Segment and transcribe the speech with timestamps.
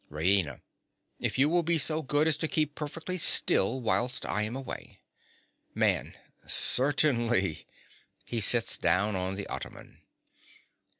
[0.09, 0.61] RAINA.
[1.19, 5.03] If you will be so good as to keep perfectly still whilst I am away.
[5.75, 6.15] MAN.
[6.47, 7.67] Certainly.
[8.27, 9.99] (_He sits down on the ottoman.